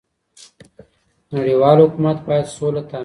[1.35, 2.99] نړيوال حکومت بايد سوله تامين کړي.